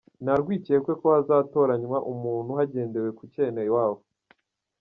[0.23, 3.99] Nta rwikekwe ko hazatoranywa umuntu hagendewe ku cyenewabo.